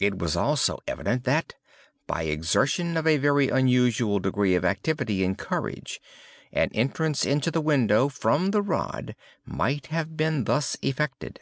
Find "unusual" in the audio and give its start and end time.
3.50-4.18